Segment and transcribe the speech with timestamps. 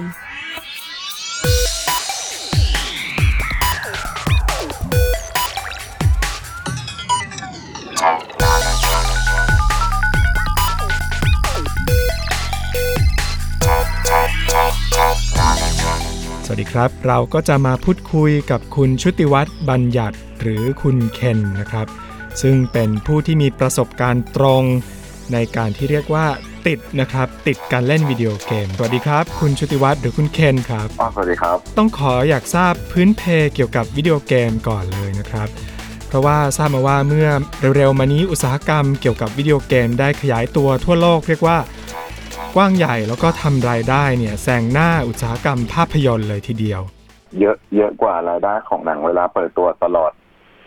[16.48, 21.86] สวัสดีครับ เราก็จะมาพูดคุยกับคุณชุติวัฒน์บัญญัติหรือคุณเคนนะครับ
[22.42, 24.62] ซึ่งเป็นผู้ที่มีประสบการณ์ตรง
[25.32, 26.26] ในการที่เรียกว่า
[26.66, 33.22] ติดนะครับ ติดการเล่นวิดีโอเกม สวัสดีครับ คุณชุติวัฒน์หรือคุณเคนครับอ๋อสวัสดีครับ ต้องขออยากทราบพื้นเพ
[33.54, 35.48] เกี่ยวกับวิดีโอเกมก่อนเลยนะครับ
[36.08, 37.28] เพราะว่าทราบมาว่าเมื่อ
[37.76, 41.58] เร็วๆมานี้อุตสาหกรรมเกี่ยวกับวิดีโอเกมได้ขยายตัวทั่วโลกเรียกว่า
[42.56, 46.80] กว้างใหญ่แล้วก็ทำรายได้เนี่ยแซงหน้าอุตสาหกรรมภาพยนตร์เลยทีเดียว
[47.40, 50.12] เยอะเยอะกว่ารายได้ของหนังเวลาเปิดตัวตลอด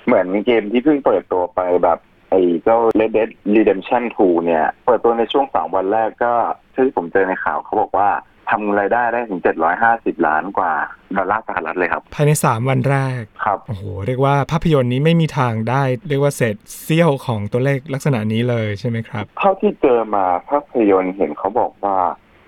[0.06, 6.34] เหมือนเกมที่เพิ่งเปิดตัวไปแบบไอ้เจ้า Red Dead Redemption 2 เนี่ย เปิดตัวในช่วงสองวันแรกก็
[6.74, 8.10] ที่ผมเจอในข่าวเขาบอกว่า
[8.50, 9.42] ทำรายได้ได้ถึง
[9.84, 10.74] 750 ล้านกว่า
[11.18, 21.98] ดอลลาร์สหรัฐเลยครับ ภายใน 3 วันแรก ครับ โอ้โห เรียกว่าภาพยนตร์นี้ไม่มีทางได้ เรียกว่าเศษเสี้ยวของตัวเลขลักษณะนี้เลยใช่ไหมครับ เท่าที่เจอมาภาพยนตร์เห็นเขาบอกว่า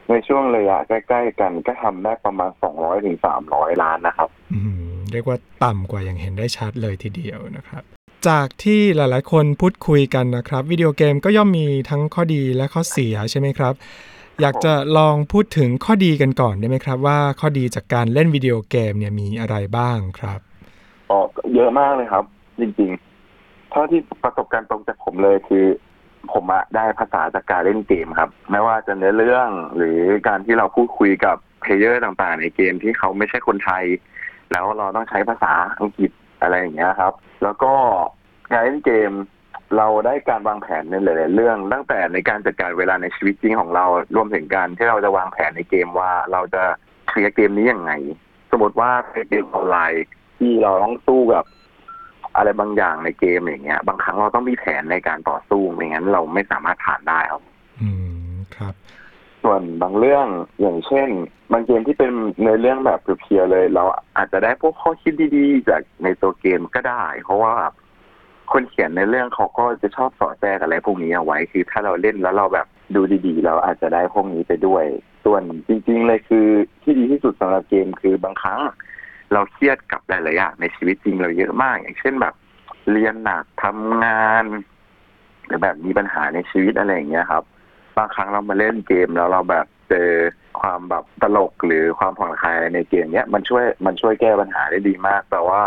[0.10, 3.18] ในช่วงระยะใกล้ๆกันก็ทำได้ประมาณ 200ถึง
[3.50, 4.60] 300 ล้านนะครับ อื
[4.92, 7.84] ม เรียกว่าต่ำกว่าอย่างเห็นได้ชัดเลยทีเดียวนะครับ
[8.28, 13.74] จากที่หลาย ๆ คนพูดคุยกันนะครับ วิดีโอเกมก็ย่อมมีทั้งข้อดีและข้อเสียใช่ไหมครับ
[14.42, 20.40] อยากจะลองพูดถึงข้อดีกันก่อนได้ไหมครับ ว่าข้อดีจากการเล่นวิดีโอเกมเนี่ยมีอะไรบ้างครับ
[21.10, 21.20] อ๋อ
[21.56, 22.26] เยอะมากเลยครับ
[22.60, 25.66] จริงๆเท่าที่ประสบการณ์ตรงจากผมเลยคือ
[26.34, 33.84] ผมอะได้ภาษาจากการเล่นเกมครับ ไม่ว่าจะเนื้อเรื่องหรือการที่เราพูดคุยกับ player ต่างๆ ในเกมที่เขาไม่ใช่คนไทย
[34.52, 36.12] แล้วเราต้องใช้ภาษาอังกฤษ
[36.42, 37.74] อะไรอย่างเงี้ยครับ แล้วก็
[38.52, 39.12] การเล่นเกม
[39.78, 46.64] เราได้การวางแผนในหลาย ๆ เรื่อง ตั้งแต่ในการจัดการเวลาในชีวิตจริงของเรา รวมถึงการที่เราจะวางแผนในเกมว่าเราจะ
[47.08, 47.92] clear เกมนี้ยังไง
[48.52, 50.06] สมมติว่าเป็นเกมออนไลน์
[50.38, 51.46] ที่เราต้องสู้กับ
[52.36, 57.42] อะไรบางอย่างในเกมอย่างเงี้ย บางครั้งเราต้องมีแผนในการต่อสู้ไม่งั้นเราไม่สามารถผ่านได้ครับ
[57.82, 57.90] อื
[58.32, 58.74] มครับ
[59.44, 60.28] ส่วนบางเรื่อง
[60.62, 61.10] อย่างเช่น
[61.52, 63.84] บางเกมที่เป็นเนื้อเรื่องแบบเพียวๆเลย เรา
[64.18, 67.54] อาจจะได้พวกข้อคิดดี ๆ จากในตัวเกมก็ได้ เพราะว่า
[68.54, 74.86] คนเขียนในเรื่องเขาก็จะชอบสอดแทรกอะไรพวกนี้เอาไว้คือถ้าเราเล่นแล้วเราแบบดูดีๆ เราอาจจะได้พวกนี้ไปด้วย
[75.26, 76.48] ส่วนจริง ๆ เลยคือ
[76.84, 78.60] ที่ดีที่สุดสำหรับเกมคือบางครั้ง
[79.34, 82.34] เราเครียดกับหลายๆอย่างในชีวิตจริงเราเยอะมาก อย่างเช่นแบบ
[82.92, 84.46] เรียนหนักทำงาน
[85.46, 87.44] หรือแบบมีปัญหาในชีวิตอะไรอย่างเงี้ยครับ
[87.98, 90.10] บางครั้งเรามาเล่นเกมแล้วเราแบบเจอ
[90.62, 95.62] ความแบบตลกหรือความผ่อนคลายในเกมเนี้ยมันช่วยมันช่วยแก้ปัญหาได้ดีมากแต่ว่า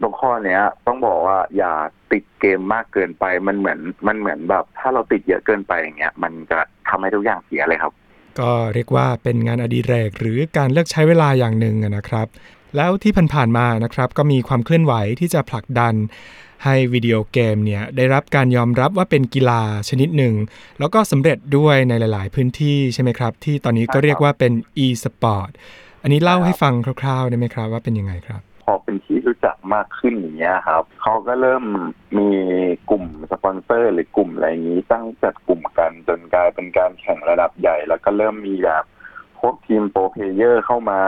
[0.00, 1.72] ตรงข้อเนี้ย ต้องบอกว่าอย่า
[2.12, 6.58] ติดเกมมากเกินไปมันเหมือนมันเหมือนแบบ ถ้าเราติดเยอะเกินไปอย่างเงี้ยมันจะ
[6.88, 7.92] ทำให้ทุกอย่างเสียเลยครับ
[8.40, 12.26] ก็เรียกว่าเป็นงานอดิเรกหรือการเลือกใช้เวลาอย่างหนึ่งอะนะครับ
[12.76, 15.94] แล้วที่ผ่านๆมานะครับ ก็มีความเคลื่อนไหวที่จะผลักดัน
[16.64, 20.34] ให้วิดีโอเกมเนี่ยได้รับการยอมรับว่าเป็นกีฬาชนิดหนึ่ง
[20.78, 24.52] แล้วก็สำเร็จด้วยในหลาย ๆ พื้นที่ใช่ไหมครับ ที่ตอนนี้ก็เรียกว่าเป็น
[24.84, 25.50] e-sport
[26.02, 31.64] อันนี้เล่าให้ฟังคร่าวๆได้ไหมครับว่าเป็นยังไงครับ พอเป็นที่รู้ จักมากขึ้นอย่างเงี้ยครับเขาก็เริ่ม
[32.18, 32.28] มี
[32.90, 38.84] กลุ่มสปอนเซอร์ หรือกลุ่มอะไรอย่างนี้ตั้งจัดกลุ่มกันจนกลายเป็นการแข่งระดับใหญ่ แล้วก็เริ่มมีแบบ
[39.40, 41.00] พวกทีม pro player เข้ามา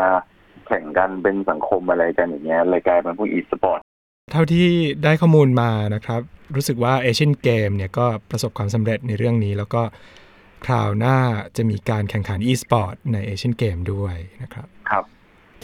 [0.67, 3.81] แข่งกันเป็นสังคมอะไรกันอย่างเงี้ยเลยกลายเป็นพวกอีสปอร์ต
[4.33, 4.67] เท่าที่
[5.05, 6.21] ได้ข้อมูลมานะครับ
[6.55, 9.83] รู้สึกว่า Asian Games เนี่ยก็ประสบความสำเร็จในเรื่องนี้ แล้วก็
[10.67, 11.19] คราวหน้า
[11.57, 15.05] จะมีการแข่งขัน e-sport ใน Asian Games ด้วยนะครับ ครับ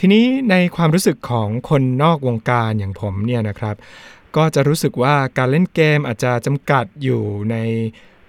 [0.02, 3.76] ทีนี้ในความรู้สึกของคนนอกวงการอย่างผมเนี่ยนะครับ
[4.36, 7.56] ก็จะรู้สึกว่าการเล่นเกมอาจจะจำกัดอยู่ใน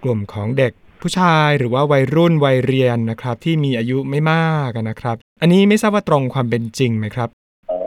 [0.04, 7.29] กลุ่มของเด็กผู้ชายหรือว่าวัยรุ่นวัยเรียนนะครับ ที่มีอายุไม่มากนะครับ อันนี้ไม่ทราบว่าตรงความเป็นจริงไหมครับ
[7.70, 7.79] อ๋อ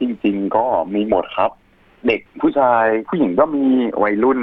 [0.00, 1.50] จริง ๆ ก็มีหมดครับ
[2.06, 3.64] เด็กผู้ชายผู้หญิงก็มี
[4.02, 4.40] วัยรุ่น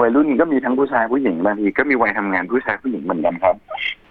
[0.00, 3.56] วัยรุ่นก็มีทั้งผู้ชายผู้หญิงบางทีก็มีวัยทำงานผู้ชายผู้หญิงเหมือนกันครับ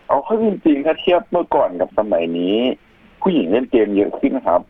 [0.07, 2.57] เอาเข้าจริงๆถ้าเทียบเมื่อก่อนกับสมัยนี้
[3.23, 4.61] ผู้หญิงเล่นเกมเยอะขึ้นครับ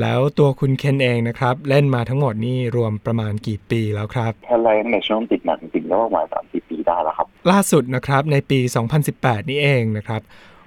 [0.00, 8.58] แล้วตัวคุณเคนเองนะครับ เล่นมาทั้งหมดนี่รวมประมาณกี่ปีแล้วครับถ้าไล่ตั้งแต่ช่วงติดหนักจริงๆก็ประมาณสามสี่ปีได้แล้วครับ ล่าสุดนะครับในปี
[9.04, 10.22] 2018 นี่เองนะครับ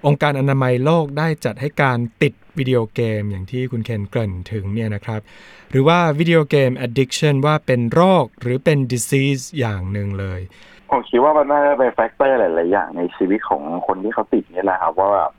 [0.05, 5.21] องค์การอนามัยโลกได้จัดให้การติดวิดีโอเกมอย่างที่คุณเคนเกริ่นถึงเนี่ยนะครับ
[5.71, 10.39] หรือว่าวิดีโอเกม addiction ว่าเป็นโรคหรือเป็น disease อย่างหนึ่งเลย
[10.89, 15.31] ผมคิดว่ามันน่าจะเป็น factor หลาย ๆ อย่างในชีวิตของคนที่เขาติดนี่แหละครับว่าแบบ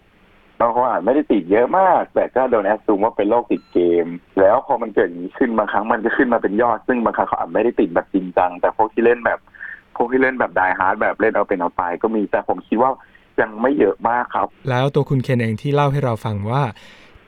[0.59, 4.07] เราก็อาจไม่ได้ติดเยอะมาก แต่ก็โดน assume ว่าเป็นโรคติดเกม
[4.41, 9.39] แล้วพอมันเกิดอย่างนี้ขึ้นบางครั้งมันจะขึ้นมาเป็นยอด ซึ่งบางครั้งเขาอาจไม่ได้ติดแบบจริงจัง แต่พวกที่เล่นแบบ
[9.97, 12.91] พวกที่เล่นแบบ die hard แบบเล่นเอาเป็นเอาตายก็มีแต่ผมคิดว่า
[13.41, 16.63] ยังไม่เยอะมากครับ แล้วตัวคุณเคนเองที่เล่าให้เราฟังว่า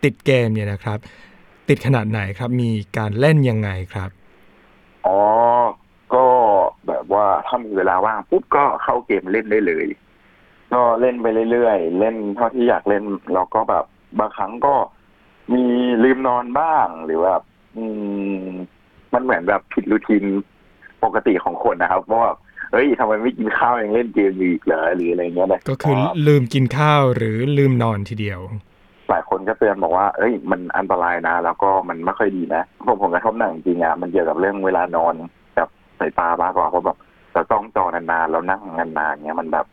[0.04, 0.98] ติดเกมเนี่ยนะครับ
[1.69, 4.10] ติดขนาดไหนครับ มีการเล่นยังไงครับ
[5.06, 5.19] อ๋อ
[6.14, 6.24] ก็
[6.86, 9.86] แบบว่าถ้ามีเวลาว่างปุ๊บก็เข้าเกมเล่นได้เลย
[10.73, 13.05] ก็เล่นไปเรื่อยๆ เล่นเท่าที่อยากเล่น
[13.35, 13.85] แล้วก็แบบ
[14.19, 14.75] บางครั้งก็
[15.55, 15.65] มี
[16.05, 17.35] ลืมนอนบ้างหรือว่า
[17.76, 17.85] อื
[18.41, 18.44] ม
[19.15, 20.25] มันเหมือนแบบผิดรูทีน
[21.05, 22.32] ปกติของคนนะครับว่า
[22.73, 25.94] เฮ้ยทำไมไม่กินข้าวยังเล่นเกมอยู่อีกเหรอหรืออะไรเงี้ยนะก็คือ
[26.26, 28.41] ลืมกินข้าวหรือลืมนอนทีเดียว
[29.11, 35.15] หลายคนก็เตือนบอกว่า เอ้ย มันอันตรายนะ แล้วก็มันไม่ค่อยดีนะผมผมกระทบหนักจริงๆอะ มันเกี่ยวกับเรื่องเวลานอน
[35.59, 35.69] กับ
[35.99, 36.99] สายตามากกว่าเพราะแบบ
[37.35, 39.67] เราต้องจอนานๆ เรานั่งนานๆเงี้ยมันแบบ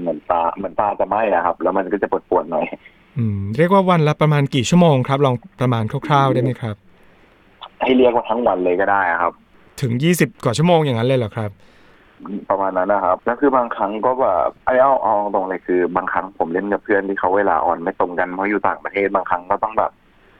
[0.00, 2.66] เหมือนตาเหมือนตาจะไหม้อะครับ แล้วมันก็จะปวดปวดๆหน่อย
[3.18, 6.76] อืม เรียกว่าวันละประมาณกี่ชั่วโมงครับ ลองประมาณคร่าวๆได้ไหมครับ
[7.82, 9.32] ให้เรียกว่าทั้งวันเลยก็ได้อะครับ
[9.82, 11.50] ถึง20กว่าชั่วโมงอย่างนั้นเลยเหรอครับ
[12.50, 19.92] ประมาณนั้นนะครับ แล้วคือบางครั้งก็แบบไอ้เอาเอาตรงเลยคือ บางครั้งผมเล่นกับเพื่อนที่เขาเวลาออนไม่ตรงกันเพราะอยู่ต่างประเทศบางครั้งก็ต้องแบบ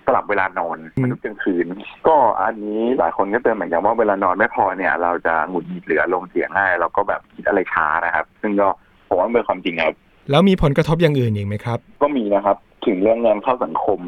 [0.06, 1.66] สลับเวลานอนอืมทุกกลางคืน
[2.08, 8.68] ก็อันนี้หลายคนก็เตือนเหมือนกันว่าเวลานอนไม่พอเนี่ย เราจะหงุดหงิดหรืออารมณ์เสียง่ายแล้วก็แบบคิดอะไรช้านะครับ ซึ่งก็
[9.12, 9.94] ผมว่ามันเป็นความจริงครับ
[10.30, 12.56] แล้วมีผลกระทบอย่างอื่นอีกไหมครับ ก็มีนะครับ
[12.86, 14.00] ถึงเรื่องงานเข้าสังคม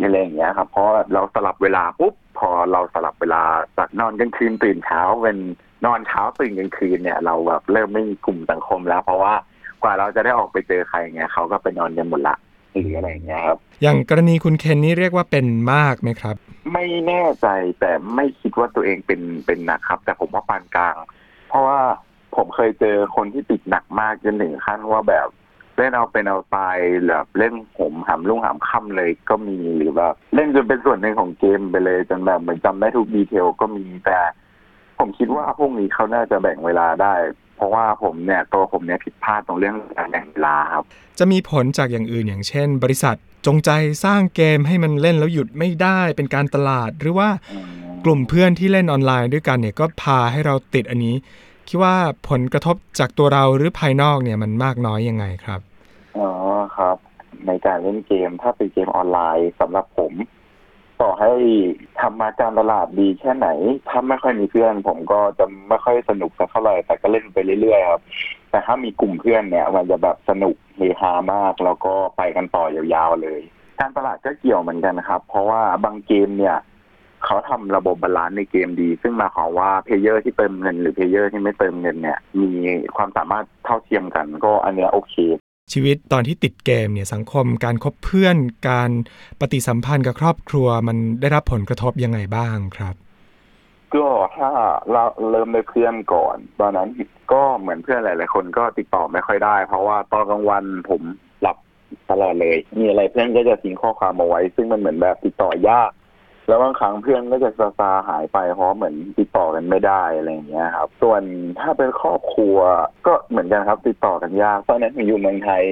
[0.00, 3.42] อะไรอย่างเงี้ยครับ เพราะเราสลับเวลาปุ๊บพอเราสลับเวลา
[3.78, 5.38] จากนอนกลางคืนตื่นเช้าเป็น
[5.86, 9.34] นอนเช้าตื่นกลางคืนเนี่ย เราแบบเริ่มไม่มีกลุ่มสังคมแล้ว เพราะว่า
[9.82, 12.36] กว่าเราจะได้ออกไปเจอใครเงี้ยเขาก็ไปนอนกันหมดละ
[12.72, 16.36] หรืออะไรอย่างเงี้ยครับ อย่างกรณีคุณเคนนี่เรียกว่าเป็นมากไหมครับ
[16.72, 17.46] ไม่แน่ใจ
[17.80, 20.94] แต่ไม่คิดว่าตัวเองเป็นเป็นหนักครับ แต่ผมว่าปานกลาง
[21.48, 21.78] เพราะว่า
[22.36, 25.28] ผมเคยเจอคนที่ติดหนักมากจนถึงขั้นว่าแบบ
[25.78, 26.78] เล่นเอาเป็นเอาตาย
[27.08, 34.18] แบบเล่นผมหามลุ่งหามค่ำเลยก็มีหรือแบบเล่นจนเป็นส่วนหนึ่งของเกมไปเลยจนแบบเหมือนจำได้ทุกดีเทลก็มีแต่
[34.98, 37.14] ผมคิดว่าพวกนี้เขาน่าจะแบ่งเวลาได้
[37.56, 40.84] เพราะว่าผมเนี่ยตัวผมเนี่ยผิดพลาดตรงเรื่องการแบ่งเวลาครับ
[41.18, 43.16] จะมีผลจากอย่างอื่นอย่างเช่น บริษัท
[43.46, 43.70] จงใจ
[44.04, 47.28] สร้างเกมให้มันเล่นแล้วหยุดไม่ได้เป็นการตลาดหรือว่า
[48.04, 51.14] กลุ่มเพื่อนที่เล่นออนไลน์ด้วยกันเนี่ยก็พาให้เราติดอันนี้
[51.68, 51.96] คิดว่า
[52.28, 55.60] ผลกระทบจากตัวเราหรือภายนอกเนี่ยมันมากน้อยยังไงครับ
[56.18, 56.30] อ๋อ
[56.76, 56.96] ครับ
[57.46, 60.12] ในการเล่นเกมถ้าเป็นเกมออนไลน์สำหรับผม
[61.00, 61.32] ต่อให้
[62.00, 63.48] ทำมาการตลาดดีแค่ไหน
[63.88, 68.02] ถ้าไม่ค่อยมีเพื่อน ผมก็จะไม่ค่อยสนุกสักเท่าไหร่แต่ก็เล่นไปเรื่อยๆครับ
[68.50, 72.64] แต่ถ้ามีกลุ่มเพื่อนเนี่ยมันจะแบบสนุกเฮฮามาก แล้วก็ไปกันต่อ
[72.94, 73.40] ยาวๆเลย
[73.80, 76.56] การตลาดก็เกี่ยวเหมือนกันครับ เพราะว่าบางเกมเนี่ย
[77.24, 82.50] เขาทำระบบ balance ในเกมดี ซึ่งหมายความว่า player ที่เติมเงิน หรือ player ที่ไม่เติมเงินเนี่ย มี
[82.96, 85.14] ความสามารถเท่าเทียมกัน ก็อันเนี้ยโอเค
[85.72, 88.36] ชีวิตตอนที่ติดเกมเนี่ยสังคมการคบเพื่อน
[88.68, 88.90] การ
[89.40, 92.94] ปฏิสัมพันธ์กับครอบครัวมันได้รับผลกระทบยังไงบ้างครับ
[93.94, 94.50] ก็ถ้า
[94.92, 96.88] เราเริ่มด้วยเพื่อนก่อน ตอนนั้น
[97.32, 101.02] ก็เหมือนเพื่อนหลาย ๆ คนก็ติดต่อไม่ค่อยได้ เพราะว่าตอนกลางวันผม
[101.42, 101.56] หลับ
[102.10, 105.90] ตลอดเลย มีอะไรเพื่อนก็จะทิ้งข้อความมาไว้ ซึ่งมันเหมือนแบบติดต่อยาก
[106.48, 111.22] แล้วบางครั้งเพื่อนก็จะซาซาหายไปเพราะเหมือนติดต่อกันไม่ได้อะไรอย่างเงี้ยครับ ส่วน
[111.60, 112.58] ถ้าเป็นครอบครัว
[113.06, 115.64] ก็เหมือนกันครับติดต่อกันยากตอนนั้นผมอยู่เมืองไทย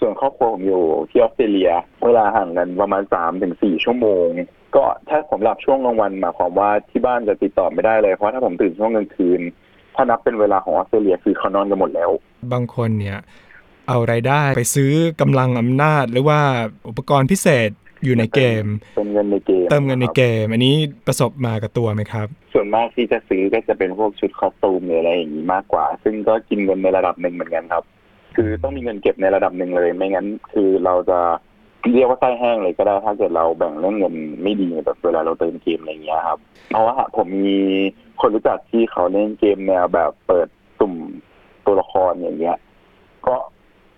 [0.00, 1.70] ส่วนครอบครัวผมอยู่ที่ออสเตรเลีย
[2.04, 4.26] เวลาห่างกันประมาณสามถึงสี่ชั่วโมง
[4.76, 9.40] ก็ถ้าผมหลับช่วงกลางวันหมายความว่าที่บ้านจะติดต่อไม่ได้เลยเพราะถ้าผมตื่นช่วงกลางคืน
[9.94, 12.10] ถ้านับเป็นเวลาของออสเตรเลียคือเขานอนกันหมดแล้ว
[12.52, 13.18] บางคนเนี่ย
[13.88, 16.40] เอารายได้ไปซื้อกำลังอำนาจหรือว่า
[16.88, 17.70] อุปกรณ์พิเศษ
[18.04, 18.64] อยู่ในเกม
[18.96, 20.74] เป็นเงินในเกม เติมเงินในเกม อันนี้
[21.06, 27.84] ประสบมากับตัวไหมครับ ส่วนมากที่จะซื้อก็จะเป็นพวกชุดคอสตูมหรืออะไรอย่างนี้มากกว่า ซึ่งก็กินเงินในระดับหนึ่งเหมือนกันครับ
[28.36, 31.20] คือต้องมีเงินเก็บในระดับหนึ่งเลย ไม่งั้น คือเราจะ
[31.92, 36.38] เรียกว่าไส้แห้งเลยก็ได้ถ้าเกิดเราแบ่งเรื่องเงินไม่ดีแบบเวลาเราเติมเกมอะไรอย่างเงี้ยครับ
[36.70, 37.60] เพราะว่าผมมี
[38.20, 40.94] คนรู้จักที่เขาเล่นเกมแนวแบบเปิดสุ่ม
[41.66, 42.58] ตัวละครอย่างเงี้ย
[43.26, 43.34] ก็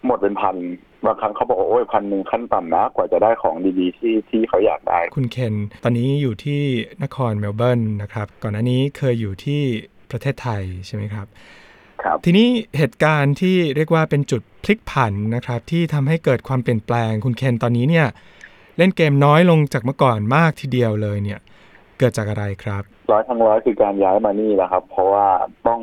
[0.07, 0.57] หมดเป็นพัน
[1.05, 6.61] บางครั้งเขาบอกว่าโอ้ยพันหนึ่งขั้นต่ำนะ กว่าจะได้ของดีๆที่ที่เขาอยากได้ คุณเคน ตอนนี้อยู่ที่
[7.03, 9.63] นครเมลเบิร์นนะครับ ก่อนหน้านี้เคยอยู่ที่
[10.11, 11.27] ประเทศไทยใช่ไหมครับ
[12.03, 12.49] ครับทีนี้
[12.79, 18.07] เหตุการณ์ที่เรียกว่าเป็นจุดพลิกผันนะครับ ที่ทำให้เกิดความเปลี่ยนแปลง คุณเคนตอนนี้เนี่ย
[18.79, 21.41] เล่นเกมน้อยลงจากเมื่อก่อนมากทีเดียวเลยเนี่ย
[21.99, 25.27] เกิดจากอะไรครับ ร้อยทั้งร้อยคือการย้ายมานี่แหละครับ เพราะว่า
[25.67, 25.81] ต้อง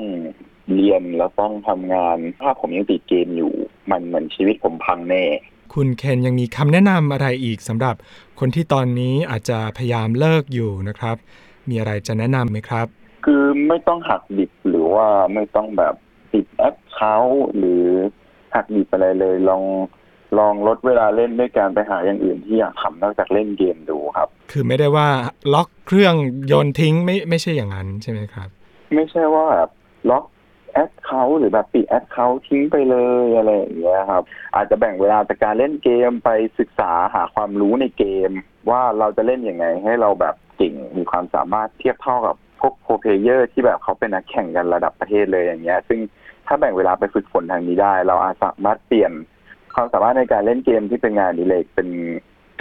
[0.72, 3.54] เรียนแล้วต้องทำงาน ถ้าผมยังติดเกมอยู่
[3.92, 5.26] มันเหมือนชีวิตผมพังแน่
[5.74, 7.96] คุณเคนยังมีคำแนะนำอะไรอีกสำหรับ
[8.40, 11.16] คนที่ตอนนี้อาจจะพยายามเลิกอยู่นะครับ
[11.70, 12.88] มีอะไรจะแนะนำไหมครับ
[13.26, 15.96] คือไม่ต้องหักดิบหรือว่าไม่ต้องแบบ
[16.32, 17.84] ปิดแอคเคาท์หรือ
[18.56, 19.64] หักดิบอะไรเลยลอง
[20.40, 25.10] ลองลดเวลาเล่นด้วยการไปหาอย่างอื่นที่อยากทำนอกจากเล่นเกมดูครับ คือไม่ได้ว่า
[25.54, 26.16] ล็อกเครื่อง
[26.48, 28.50] โยนทิ้งไม่ไม่ใช่อย่างนั้นใช่ไหมครับ
[28.96, 29.70] ไม่ใช่ว่าแบบ
[30.10, 30.24] ล็อก
[30.74, 34.24] แอดเขาท์หรือแบบปิดแอดเขาท์ทิ้งไปเลยอะไรอย่างเงี้ยครับ
[34.56, 38.32] อาจจะแบ่งเวลาจากการเล่นเกมไปศึกษาหาความรู้ในเกม
[38.70, 46.00] ว่าเราจะเล่นยังไงให้เราแบบเก่งมีความสามารถเทียบเท่ากับพวก pro player ที่แบบเขาเป็นนักแข่งกันระดับประเทศเลยอย่างเงี้ย ซึ่ง
[46.48, 49.12] ถ้าแบ่งเวลาไปฝึกฝนทางนี้ได้ เราอาจสามารถเปลี่ยน
[49.76, 51.88] ความสามารถในการเล่นเกมที่เป็นงานอดิเรกเป็น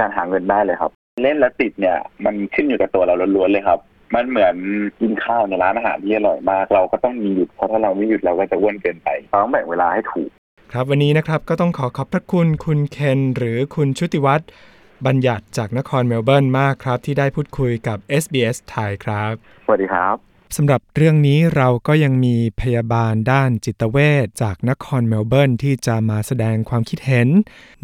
[0.00, 0.92] การหาเงินได้เลยครับ
[1.22, 3.80] เล่นแล้วติดเนี่ย มันขึ้นอยู่กับตัวเราล้วนๆเลยครับ
[4.14, 4.54] มันเหมือน
[5.00, 10.30] กินข้าวในร้านอาหารที่อร่อยมาก เราก็ต้องมีหยุดเพราะถ้าเราไม่หยุดเราก็จะอ้วนเกินไปเราต้องแบ่งเวลาให้ถูก
[10.72, 14.48] ครับวันนี้นะครับก็ต้องขอขอบพระคุณคุณเคนหรือคุณชุติวัฒน์
[15.06, 19.32] บัญญัติจากนครเมลเบิร์นมากครับ ที่ได้พูดคุยกับ SBS ไทยครับ
[19.64, 27.28] สวัสดีครับ สำหรับเรื่องนี้เราก็ยังมีพยาบาลด้านจิตเวชจากนครเมลเบิร์นที่จะมาแสดงความคิดเห็น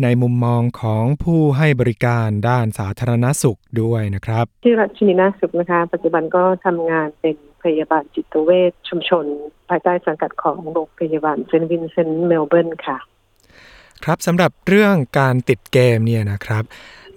[0.03, 9.25] ในมุมมองของผู้ให้บริการด้านสาธารณสุขด้วยนะครับชื่อรัชนีนาสุขนะคะ ปัจจุบันก็ทำงานเป็นพยาบาลจิตเวชชุมชน
[9.69, 12.99] ภายใต้สังกัดของโรงพยาบาลเซนต์วินเซนต์เมลเบิร์นค่ะ
[14.05, 16.65] ครับสำหรับเรื่องการติดเกมเนี่ยนะครับ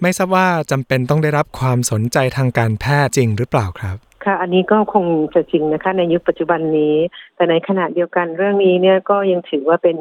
[0.01, 6.95] ไม่ทราบว่าจำเป็นต้องได้รับความสนใจทางการแพทย์จริงหรือเปล่าครับ ค่ะ อันนี้ก็คงจะจริงนะคะในยุคปัจจุบันนี้
[7.35, 9.97] แต่ในขณะเดียวกันเรื่องนี้เนี่ยก็ยังถือว่าเป็น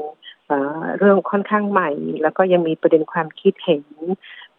[0.99, 1.91] เรื่องค่อนข้างใหม่
[2.23, 3.85] แล้วก็ยังมีประเด็นความคิดเห็น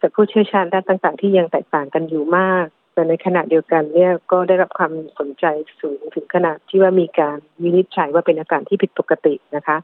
[0.00, 5.44] จากผู้เชี่ยวชาญด้านต่าง ๆ ที่ยังแตกต่างกันอยู่มาก แต่ในขณะเดียวกันเนี่ยก็ได้รับความสนใจ
[5.80, 9.76] สูงถึงขนาดที่ว่ามีการวินิจฉัยว่าเป็นอาการที่ผิดปกตินะคะ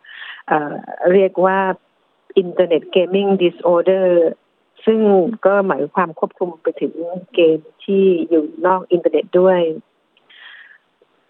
[0.49, 1.59] เรียกว่า
[2.43, 4.07] Internet Gaming Disorder
[4.91, 5.03] ซึ่ง
[5.47, 6.95] ก็หมายความครอบคลุมไปถึง
[7.35, 9.61] เกมที่อยู่นอกอินเทอร์เน็ตด้วย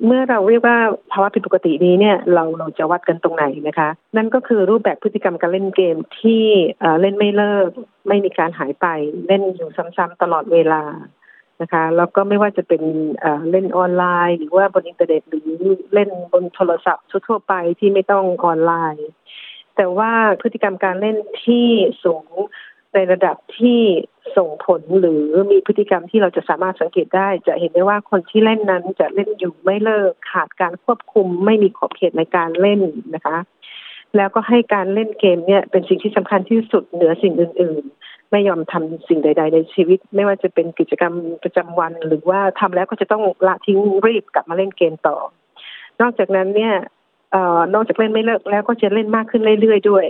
[0.04, 0.78] เมื่อเราเรียกว่า
[1.12, 6.44] ภาวะผิดปกตินี้เนี่ยเราเราจะวัดกันตรงไหนนะคะ นั่นก็คือรูปแบบพฤติกรรมการเล่นเกมที่
[7.00, 7.68] เล่นไม่เลิก
[8.08, 8.86] ไม่มีการหายไป
[9.26, 10.82] เล่นอยู่ซ้ำๆตลอดเวลา
[11.60, 12.82] นะคะแล้วก็ไม่ว่าจะเป็น
[13.50, 15.48] เล่นออนไลน์ หรือว่าบนอินเทอร์เน็ตหรือ
[15.94, 19.08] เล่นบนโทรศัพท์ทั่วไปที่ไม่ต้องออนไลน์
[19.76, 21.66] แต่ว่าพฤติกรรมการเล่นที่
[22.04, 22.28] สูง
[22.95, 23.80] ในระดับที่
[24.37, 32.80] ส่งผลหรือมีพฤติกรรมที่เราจะสามารถสังเกตได้ จะเห็นได้ว่าคนที่เล่นนั้นจะเล่นอยู่ไม่เลิกขาดการควบคุม ไม่มีขอบเขตในการเล่น
[33.14, 33.37] นะคะ
[34.16, 45.16] แล้วก็ให้การเล่นเกมเนี่ยเป็นสิ่งที่สำคัญที่สุดเหนือสิ่งอื่น ๆ ไม่ยอมทำสิ่งใด ๆ ในชีวิต ไม่ว่าจะเป็นกิจกรรมประจำวัน หรือว่าทำแล้วก็จะต้องละทิ้งรีบกลับมาเล่นเกมต่อ
[46.00, 46.75] นอกจากนั้นเนี่ย
[47.35, 50.07] ออนอกจากเล่นไม่เลิกแล้วก็จะเล่นมากขึ้นเรื่อยๆด้วย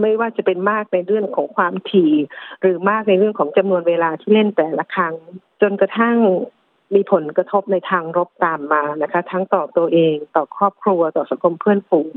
[0.00, 2.12] ไม่ว่าจะเป็นมากในเรื่องของความถี่
[2.60, 5.14] หรือมากในเรื่องของจำนวนเวลาที่เล่นแต่ละครั้ง
[5.62, 6.16] จนกระทั่ง
[6.94, 12.16] มีผลกระทบในทางลบตามมานะคะ ทั้งต่อตัวเองต่อครอบครัวต่อสังคมเพื่อนฝูง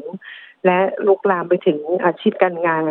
[0.65, 2.83] และลุกลามไปถึงอาชีพการงาน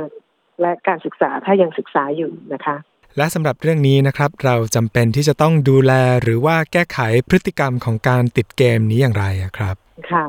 [0.61, 2.77] และการศึกษาถ้ายังศึกษาอยู่นะคะ
[3.17, 5.93] และสำหรับเรื่องนี้นะครับ เราจำเป็นที่จะต้องดูแล
[6.23, 9.77] หรือว่าแก้ไขพฤติกรรมของการติดเกมนี้อย่างไรอะครับ
[10.13, 10.25] ค่ะ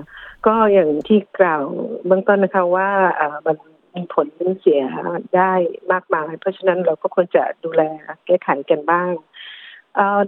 [0.48, 1.63] ก็อย่างที่กล่าว
[2.06, 3.58] เบื้องต้นนะคะว่าเอ่อมัน
[3.98, 4.27] มีผล
[4.60, 4.84] เสีย
[5.36, 5.54] ได้
[5.92, 7.82] มากมาย เพราะฉะนั้นเราก็ควรจะดูแล
[8.25, 9.12] แก้ไขกันบ้าง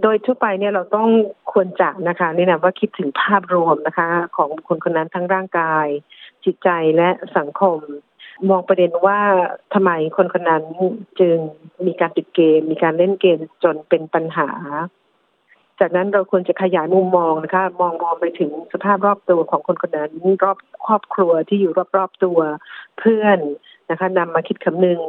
[0.02, 1.08] โดยทั่วไปเนี่ยเราต้อง
[1.52, 5.86] ควรจะนะคะแนะนำว่าคิดถึงภาพรวมนะคะ ของคคลคนนั้นทั้งร่างกาย
[6.44, 7.78] จิตใจและสังคม
[8.48, 9.20] มองประเด็นว่า
[9.74, 10.64] ทำไมคนคนนั้น
[11.20, 11.36] จึง
[11.86, 14.48] มีการติดเกม มีการเล่นเกมจนเป็นปัญหา
[15.80, 20.10] จากนั้นเราควรจะขยายมุมมองนะคะ มองรวมไปถึงสภาพรอบตัวของคนคนนั้น
[20.44, 22.38] รอบครอบครัวที่อยู่รอบๆตัว
[22.98, 23.38] เพื่อน
[23.90, 25.00] นะคะนำมาคิดคำนึง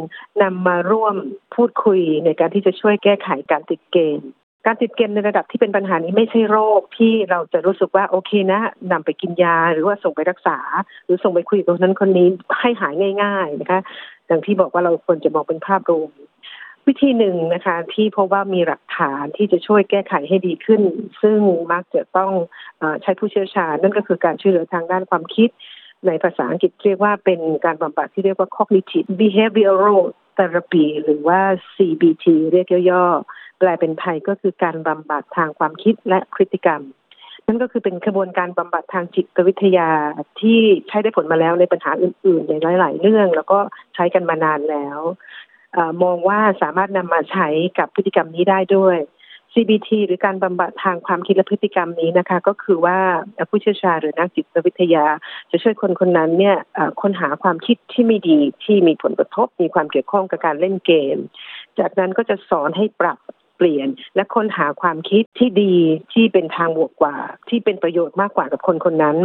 [0.41, 1.15] นำมาร่วม
[1.55, 4.19] พูดคุยในการที่จะช่วยแก้ไขการติดเกม
[4.65, 8.61] การติดเกมในระดับที่เป็นปัญหานี้ไม่ใช่โรคที่เราจะรู้สึกว่าโอเคนะ
[8.91, 10.57] นำไปกินยาหรือว่าส่งไปรักษา
[11.05, 12.27] หรือส่งไปคุยกับคนนั้นคนนี้
[12.59, 13.79] ให้หายง่าย ๆ นะคะ
[14.27, 16.09] อย่างที่บอกว่าเราควรจะมองเป็นภาพรวม
[16.87, 20.81] วิธีหนึ่งนะคะที่พบว่ามีหลักฐานที่จะช่วยแก้ไขให้ดีขึ้น
[21.21, 21.39] ซึ่ง
[21.71, 22.31] มักจะต้อง
[22.81, 25.49] อใช้ผู้เชี่ยวชาญ นั่นก็คือการช่วยเหลือทางด้านความคิด
[26.07, 30.01] ในภาษาอังกฤษเรียกว่าเป็นการบำบัดที่เรียกว่า cognitive behavioral
[30.37, 31.39] therapy หรือว่า
[31.75, 36.81] CBT เรียกย่อๆแปลเป็นไทยก็คือการบำบัดทางความคิดและพฤติกรรม
[37.47, 39.89] นั่นก็คือเป็นกระบวนการบำบัดทางจิตวิทยา
[40.39, 43.59] ที่ใช้ได้ผลมาแล้วในปัญหาอื่นๆในหลาย ๆ เรื่อง แล้วก็
[43.95, 44.99] ใช้กันมานานแล้ว
[46.03, 47.47] มองว่าสามารถนำมาใช้
[47.79, 48.97] กับพฤติกรรมนี้ได้ด้วย
[49.53, 52.97] CBT หรือการบำบัดทางความคิดและพฤติกรรมนี้นะคะ ก็คือว่า
[53.49, 55.05] ผู้เชี่ยวชาญหรือนักจิตวิทยา
[55.51, 56.57] จะช่วยคนคนนั้นเนี่ย
[57.01, 61.17] ค้นหาความคิดที่ไม่ดีที่มีผลกระทบ มีความเกี่ยวข้องกับการเล่นเกม
[61.79, 63.19] จากนั้นก็จะสอนให้ปรับ
[63.55, 65.75] เปลี่ยน และค้นหาความคิดที่ดี
[66.13, 67.15] ที่เป็นทางบวกกว่า
[67.49, 69.17] ที่เป็นประโยชน์มากกว่ากับคนคนนั้น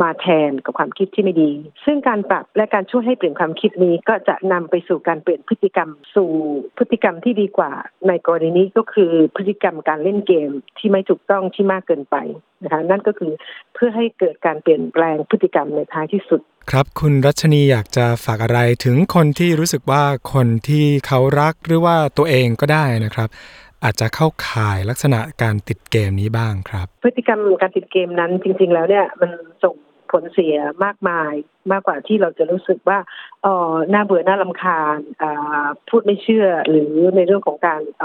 [0.00, 1.52] มาแทนกับความคิดที่ไม่ดี
[1.84, 6.30] ซึ่งการปรับและการช่วยให้เปลี่ยนความคิดนี้ก็จะนำไปสู่การเปลี่ยนพฤติกรรมสู่
[6.78, 7.72] พฤติกรรมที่ดีกว่า
[8.08, 12.16] ในกรณีนี้ก็คือพฤติกรรมการเล่นเกมที่ไม่ถูกต้องที่มากเกินไป
[12.62, 13.32] นะคะนั่นก็คือ
[13.74, 23.28] เพื่อให้เกิดการเปลี่ยนแปลงพฤติกรรมในท้ายที่สุด ครับคุณรัชนีอยากจะฝากอะไรถึงคนที่รู้สึกว่าคนที่เขารักหรือว่าตัวเองก็ได้นะครับ
[23.84, 29.30] อาจจะเข้าข่ายลักษณะการติดเกมนี้บ้างครับ พฤติกรรมการติดเกมนั้นจริง ๆ แล้วเนี่ยมัน
[29.64, 29.74] ส่ง
[30.12, 31.32] ผลเสียมากมาย
[31.72, 32.98] มากกว่าที่เราจะรู้สึกว่า
[33.44, 34.98] อ๋อน่าเบื่อหน่าลำคาญ
[35.88, 38.02] พูดไม่เชื่อหรือในเรื่องของการเ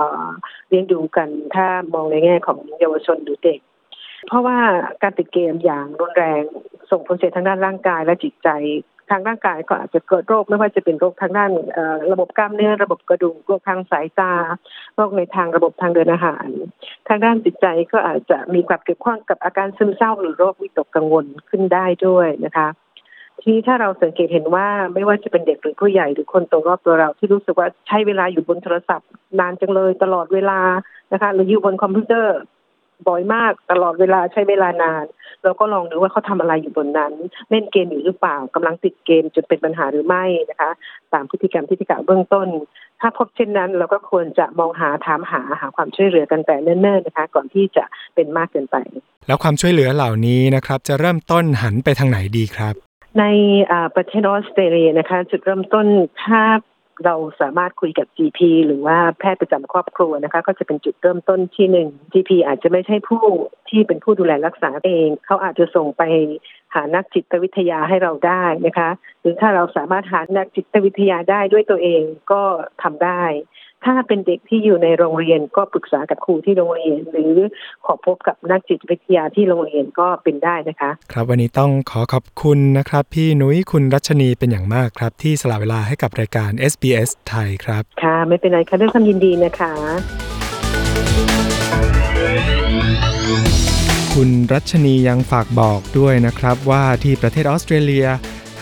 [0.69, 3.59] เลี้ยงดูกันถ้ามองในแง่ของเยาวชนหรือเด็ก
[4.27, 4.57] เพราะว่า
[5.03, 6.43] การติดเกมอย่างรุนแรง
[6.91, 8.49] ส่งผลเสียทางด้านร่างกายและจิตใจ
[9.09, 11.51] ทางร่างกายก็อาจจะเกิดโรคไม่ว่าจะเป็นโรคทางด้าน
[12.11, 14.33] ระบบกล้ามเนื้อระบบกระดูกโรคทางสายตา
[14.95, 16.47] โรคในทางระบบทางเดินอาหาร
[17.07, 22.67] ทางด้านจิตใจก็อาจจะมีความเกี่ยวข้องกับอาการซึมเศร้าหรือโรควิตกกังวลขึ้นได้ด้วยนะคะ
[23.41, 29.09] ทีนี้ถ้าเราสังเกตเห็นว่าไม่ว่าจะเป็นเด็กหรือผู้ใหญ่หรือคนตรงรอบตัวเราที่รู้สึกว่าใช้เวลาอยู่บนโทรศัพท์
[29.39, 30.59] นานจังเลยตลอดเวลา
[31.13, 32.37] นะคะ หรืออยู่บนคอมพิวเตอร์
[33.07, 35.05] บ่อยมากตลอดเวลาใช้เวลานาน
[35.43, 37.13] เราก็ลองดูว่าเขาทำอะไรอยู่บนนั้น
[37.49, 40.71] เล่นเกมอยู่หรือเปล่ากำลังติดเกมจนเป็นปัญหาหรือไม่นะคะ
[41.13, 42.47] ตามพฤติกรรมที่ที่กล่าวเบื้องต้น
[43.01, 47.83] ถ้าพบเช่นนั้น เราก็ควรจะมองหาถามหาหาความช่วยเหลือกันแต่เนิ่นๆนะคะ ก่อนที่จะ
[48.15, 48.77] เป็นมากเกินไป
[49.27, 52.73] แล้วความช่วยเหลือเหล่านี้นะครับ จะเริ่มต้นหันไปทางไหนดีครับ
[53.19, 53.23] ใน
[53.71, 55.85] อ่าประเทศออสเตรเลียนะคะ จุดเริ่มต้น
[56.23, 56.41] ถ้า
[57.05, 63.25] เราสามารถคุยกับ GP หรือว่าแพทย์ประจำครอบครัวนะคะ ก็จะเป็นจุดเริ่มต้นที่หนึ่ง GP อาจจะไม่ใช่ผู้
[63.69, 66.03] ที่เป็นผู้ดูแลรักษาเอง เขาอาจจะส่งไป
[66.73, 68.89] หานักจิตวิทยาให้เราได้นะคะ
[69.21, 72.01] หรือถ้าเราสามารถหานักจิตวิทยาได้ด้วยตัวเอง
[72.31, 72.41] ก็
[72.81, 73.23] ทำได้
[73.85, 77.33] ถ้าเป็นเด็กที่อยู่ในโรงเรียนก็ปรึกษากับครูที่โรงเรียน หรือ
[77.85, 89.73] ขอพบกับนักจิตวิทยาที่โรงเรียนก็เป็นได้นะคะ ครับวันนี้ต้องขอขอบคุณนะครับ พี่นุ้ยคุณรัชนีเป็นอย่างมากครับ ที่สละเวลาให้กับรายการ SBS ไทยครับ ค่ะ ไม่เป็นไรค่ะด้วยความยินดีนะคะ
[94.13, 98.07] คุณรัชนียังฝากบอกด้วยนะครับว่าที่ประเทศออสเตรเลีย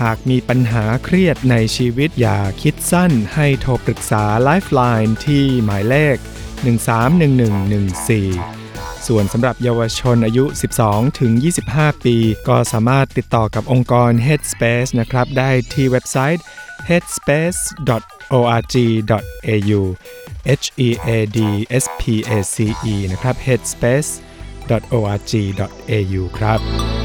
[0.02, 6.18] หากมีปัญหาเครียดในชีวิตอย่าคิดสั้นให้โทรปรึกษา Lifeline ที่หมายเลข
[6.66, 8.66] 131114
[9.08, 10.46] ส่วนสำหรับเยาวชนอายุ
[10.82, 11.32] 12 ถึง
[11.68, 12.16] 25 ปี
[12.48, 16.44] ก็สามารถติดต่อกับองค์กร Headspace นะครับ ได้ที่เว็บไซต์
[16.90, 19.82] headspace.org.au
[20.64, 21.40] h e a d
[21.84, 22.04] s p
[22.38, 22.58] a c
[22.94, 27.05] e นะครับ headspace.org.au ครับ